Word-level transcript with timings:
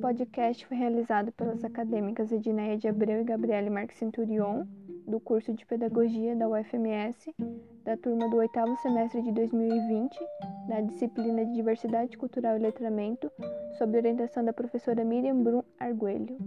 podcast 0.00 0.66
foi 0.66 0.78
realizado 0.78 1.30
pelas 1.32 1.62
acadêmicas 1.62 2.32
Edneia 2.32 2.76
de 2.78 2.88
Abreu 2.88 3.20
e 3.20 3.24
Gabriele 3.24 3.68
Marques 3.68 3.98
Centurion, 3.98 4.64
do 5.06 5.20
curso 5.20 5.52
de 5.52 5.66
Pedagogia 5.66 6.34
da 6.34 6.48
UFMS, 6.48 7.34
da 7.84 7.98
turma 7.98 8.28
do 8.30 8.38
oitavo 8.38 8.74
semestre 8.78 9.20
de 9.20 9.30
2020, 9.30 10.18
da 10.68 10.80
disciplina 10.80 11.44
de 11.44 11.52
Diversidade 11.52 12.16
Cultural 12.16 12.56
e 12.56 12.60
Letramento, 12.60 13.30
sob 13.76 13.96
orientação 13.96 14.42
da 14.42 14.54
professora 14.54 15.04
Miriam 15.04 15.42
Brum 15.42 15.62
Arguelho. 15.78 16.38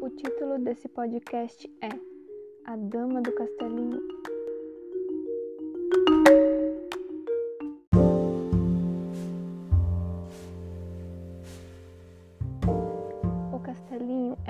O 0.00 0.10
título 0.10 0.58
desse 0.58 0.88
podcast 0.88 1.70
é 1.80 1.88
A 2.66 2.76
Dama 2.76 3.22
do 3.22 3.32
Castelinho. 3.32 4.31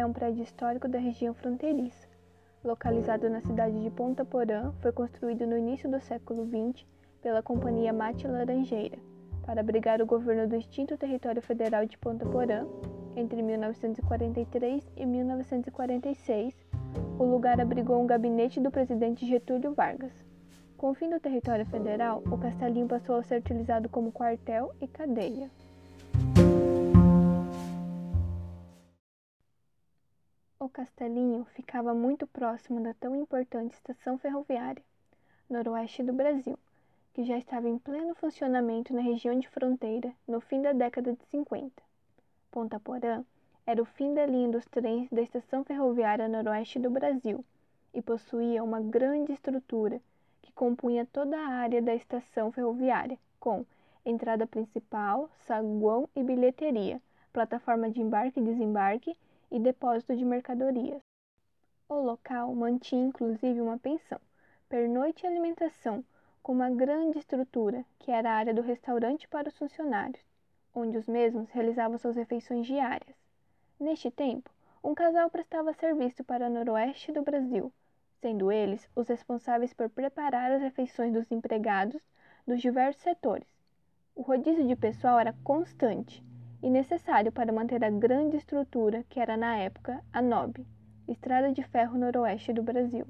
É 0.02 0.06
um 0.06 0.12
prédio 0.12 0.42
histórico 0.42 0.88
da 0.88 0.98
região 0.98 1.32
fronteiriça. 1.32 2.08
Localizado 2.64 3.30
na 3.30 3.40
cidade 3.40 3.80
de 3.80 3.88
Ponta 3.88 4.24
Porã, 4.24 4.72
foi 4.80 4.90
construído 4.90 5.46
no 5.46 5.56
início 5.56 5.88
do 5.88 6.00
século 6.00 6.44
XX 6.44 6.84
pela 7.22 7.40
Companhia 7.40 7.92
Mate 7.92 8.26
Laranjeira, 8.26 8.98
para 9.46 9.60
abrigar 9.60 10.02
o 10.02 10.06
governo 10.06 10.48
do 10.48 10.56
extinto 10.56 10.96
território 10.96 11.40
federal 11.40 11.86
de 11.86 11.96
Ponta 11.98 12.26
Porã. 12.26 12.66
Entre 13.14 13.40
1943 13.42 14.90
e 14.96 15.06
1946, 15.06 16.52
o 17.16 17.24
lugar 17.24 17.60
abrigou 17.60 18.02
um 18.02 18.06
gabinete 18.06 18.58
do 18.60 18.72
presidente 18.72 19.24
Getúlio 19.24 19.72
Vargas. 19.72 20.12
Com 20.76 20.90
o 20.90 20.94
fim 20.94 21.10
do 21.10 21.20
território 21.20 21.66
federal, 21.66 22.24
o 22.26 22.36
castelinho 22.36 22.88
passou 22.88 23.16
a 23.16 23.22
ser 23.22 23.38
utilizado 23.38 23.88
como 23.88 24.10
quartel 24.10 24.74
e 24.80 24.88
cadeia. 24.88 25.48
O 30.62 30.68
castelinho 30.68 31.44
ficava 31.56 31.92
muito 31.92 32.24
próximo 32.24 32.80
da 32.80 32.94
tão 32.94 33.16
importante 33.16 33.74
estação 33.74 34.16
ferroviária, 34.16 34.80
noroeste 35.50 36.04
do 36.04 36.12
Brasil, 36.12 36.56
que 37.12 37.24
já 37.24 37.36
estava 37.36 37.68
em 37.68 37.76
pleno 37.76 38.14
funcionamento 38.14 38.94
na 38.94 39.00
região 39.00 39.36
de 39.36 39.48
fronteira 39.48 40.12
no 40.24 40.40
fim 40.40 40.62
da 40.62 40.72
década 40.72 41.14
de 41.14 41.24
50. 41.32 41.82
Ponta 42.48 42.78
Porã 42.78 43.24
era 43.66 43.82
o 43.82 43.84
fim 43.84 44.14
da 44.14 44.24
linha 44.24 44.50
dos 44.50 44.64
trens 44.66 45.10
da 45.10 45.20
estação 45.20 45.64
ferroviária 45.64 46.28
noroeste 46.28 46.78
do 46.78 46.90
Brasil 46.90 47.44
e 47.92 48.00
possuía 48.00 48.62
uma 48.62 48.80
grande 48.80 49.32
estrutura 49.32 50.00
que 50.42 50.52
compunha 50.52 51.04
toda 51.12 51.36
a 51.36 51.48
área 51.48 51.82
da 51.82 51.92
estação 51.92 52.52
ferroviária, 52.52 53.18
com 53.40 53.66
entrada 54.06 54.46
principal, 54.46 55.28
saguão 55.44 56.08
e 56.14 56.22
bilheteria, 56.22 57.02
plataforma 57.32 57.90
de 57.90 58.00
embarque 58.00 58.38
e 58.38 58.44
desembarque 58.44 59.16
e 59.52 59.60
depósito 59.60 60.16
de 60.16 60.24
mercadorias. 60.24 61.02
O 61.86 61.96
local 61.96 62.54
mantinha 62.54 63.04
inclusive 63.04 63.60
uma 63.60 63.78
pensão, 63.78 64.18
pernoite 64.66 65.24
e 65.24 65.26
alimentação, 65.26 66.02
com 66.42 66.52
uma 66.52 66.70
grande 66.70 67.18
estrutura, 67.18 67.84
que 67.98 68.10
era 68.10 68.30
a 68.30 68.34
área 68.34 68.54
do 68.54 68.62
restaurante 68.62 69.28
para 69.28 69.50
os 69.50 69.58
funcionários, 69.58 70.24
onde 70.74 70.96
os 70.96 71.06
mesmos 71.06 71.50
realizavam 71.50 71.98
suas 71.98 72.16
refeições 72.16 72.66
diárias. 72.66 73.14
Neste 73.78 74.10
tempo, 74.10 74.50
um 74.82 74.94
casal 74.94 75.28
prestava 75.28 75.74
serviço 75.74 76.24
para 76.24 76.46
o 76.46 76.50
noroeste 76.50 77.12
do 77.12 77.20
Brasil, 77.20 77.70
sendo 78.22 78.50
eles 78.50 78.88
os 78.96 79.06
responsáveis 79.06 79.74
por 79.74 79.90
preparar 79.90 80.50
as 80.50 80.62
refeições 80.62 81.12
dos 81.12 81.30
empregados 81.30 82.02
dos 82.46 82.62
diversos 82.62 83.02
setores. 83.02 83.46
O 84.16 84.22
rodízio 84.22 84.66
de 84.66 84.74
pessoal 84.74 85.18
era 85.20 85.34
constante 85.44 86.24
e 86.62 86.70
necessário 86.70 87.32
para 87.32 87.52
manter 87.52 87.82
a 87.84 87.90
grande 87.90 88.36
estrutura 88.36 89.04
que 89.08 89.18
era 89.18 89.36
na 89.36 89.56
época 89.56 90.00
a 90.12 90.22
NOB, 90.22 90.64
Estrada 91.08 91.52
de 91.52 91.62
Ferro 91.64 91.98
Noroeste 91.98 92.52
do 92.52 92.62
Brasil. 92.62 93.04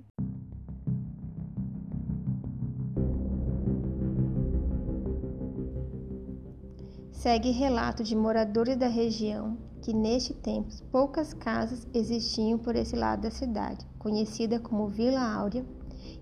Segue 7.10 7.50
relato 7.50 8.02
de 8.02 8.16
moradores 8.16 8.76
da 8.76 8.88
região 8.88 9.56
que 9.82 9.92
neste 9.92 10.32
tempo 10.32 10.70
poucas 10.90 11.34
casas 11.34 11.86
existiam 11.92 12.58
por 12.58 12.74
esse 12.74 12.96
lado 12.96 13.22
da 13.22 13.30
cidade, 13.30 13.86
conhecida 13.98 14.58
como 14.58 14.88
Vila 14.88 15.20
Áurea, 15.20 15.64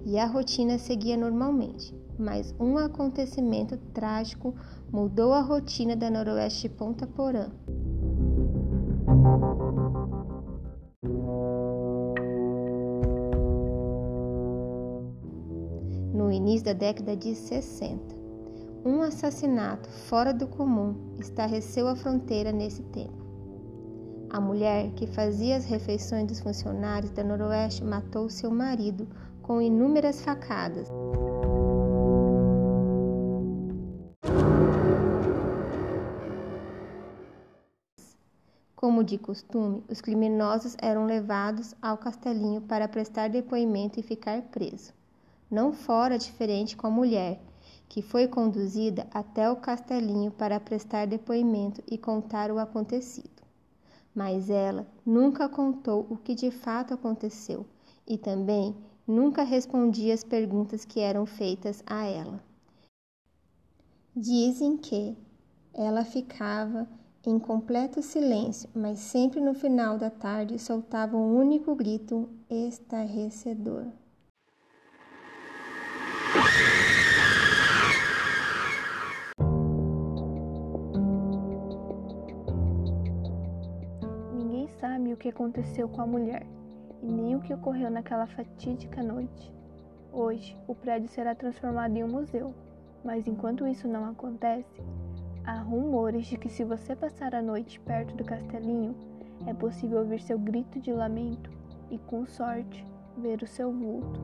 e 0.04 0.18
a 0.18 0.26
rotina 0.26 0.78
seguia 0.78 1.16
normalmente 1.16 1.94
mas 2.20 2.54
um 2.60 2.76
acontecimento 2.76 3.78
trágico 3.94 4.54
mudou 4.92 5.32
a 5.32 5.41
rotina 5.41 5.96
da 5.96 6.10
Noroeste 6.10 6.68
Ponta 6.68 7.06
Porã. 7.06 7.48
No 16.12 16.30
início 16.30 16.66
da 16.66 16.72
década 16.74 17.16
de 17.16 17.34
60, 17.34 18.14
um 18.84 19.00
assassinato 19.00 19.88
fora 19.88 20.34
do 20.34 20.47
comum 20.47 20.94
estarreceu 21.18 21.88
a 21.88 21.97
fronteira 21.97 22.52
nesse 22.52 22.82
tempo. 22.82 23.18
A 24.28 24.41
mulher 24.41 24.92
que 24.92 25.06
fazia 25.06 25.56
as 25.56 25.64
refeições 25.64 26.26
dos 26.26 26.41
funcionários 26.41 27.10
da 27.10 27.24
Noroeste 27.24 27.82
matou 27.82 28.28
seu 28.28 28.50
marido 28.50 29.08
com 29.50 29.61
inúmeras 29.61 30.21
facadas. 30.21 30.87
Como 38.77 39.03
de 39.03 39.19
costume, 39.19 39.83
os 39.89 40.00
criminosos 40.00 40.77
eram 40.81 41.05
levados 41.05 41.75
ao 41.83 41.99
castelinho 41.99 42.60
para 42.60 42.87
prestar 42.87 43.28
depoimento 43.28 43.99
e 43.99 44.05
ficar 44.05 44.41
preso. 44.41 44.93
Não 45.50 45.72
fora 45.72 46.16
diferente 46.16 46.77
com 46.77 46.87
a 46.87 46.91
mulher, 46.91 47.43
que 47.89 48.03
foi 48.03 48.28
conduzida 48.28 49.09
até 49.12 49.50
o 49.50 49.56
castelinho 49.56 50.31
para 50.31 50.60
prestar 50.60 51.09
depoimento 51.09 51.83
e 51.91 51.99
contar 51.99 52.53
o 52.53 52.59
acontecido. 52.60 53.43
Mas 54.15 54.49
ela 54.49 54.87
nunca 55.05 55.49
contou 55.49 56.06
o 56.09 56.16
que 56.16 56.37
de 56.37 56.53
fato 56.53 56.94
aconteceu 56.94 57.66
e 58.06 58.16
também 58.16 58.77
nunca 59.10 59.43
respondia 59.43 60.15
as 60.15 60.22
perguntas 60.22 60.84
que 60.84 61.00
eram 61.00 61.26
feitas 61.26 61.82
a 61.84 62.06
ela. 62.06 62.41
Dizem 64.15 64.76
que 64.76 65.16
ela 65.75 66.04
ficava 66.04 66.88
em 67.26 67.38
completo 67.38 68.03
silêncio, 68.03 68.71
mas 68.75 68.98
sempre 69.00 69.41
no 69.41 69.53
final 69.53 69.98
da 69.98 70.10
tarde 70.10 70.59
soltava 70.59 71.16
um 71.16 71.37
único 71.37 71.75
grito 71.75 72.28
estarrecedor. 72.48 73.87
Ninguém 84.32 84.69
sabe 84.81 85.12
o 85.12 85.16
que 85.16 85.28
aconteceu 85.28 85.88
com 85.88 86.00
a 86.00 86.06
mulher 86.06 86.47
e 87.03 87.06
nem 87.06 87.37
o 87.37 87.41
que 87.41 87.55
ocorreu 87.55 87.91
naquela 87.91 88.27
fatídica 88.27 89.03
noite. 89.03 89.53
Hoje, 90.12 90.56
o 90.66 90.75
prédio 90.75 91.09
será 91.09 91.34
transformado 91.34 91.97
em 91.97 92.05
um 92.05 92.09
museu, 92.09 92.55
mas 93.05 93.27
enquanto 93.27 93.66
isso 93.66 93.88
não 93.88 94.05
acontece, 94.05 94.83
Há 95.44 95.59
rumores 95.59 96.27
de 96.27 96.37
que 96.37 96.49
se 96.49 96.65
você 96.65 96.94
passar 96.94 97.34
a 97.34 97.43
noite 97.43 97.81
perto 97.81 98.15
do 98.15 98.25
castelinho, 98.25 98.94
é 99.47 99.55
possível 99.55 99.99
ouvir 99.99 100.21
seu 100.21 100.39
grito 100.39 100.78
de 100.78 100.93
lamento 100.93 101.50
e, 101.91 101.99
com 101.99 102.27
sorte, 102.27 102.87
ver 103.16 103.42
o 103.42 103.47
seu 103.47 103.72
vulto. 103.72 104.21